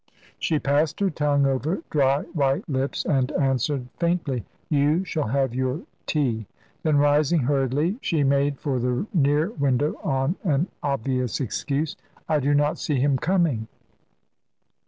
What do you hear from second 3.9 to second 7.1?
faintly. "You shall have your tea." Then,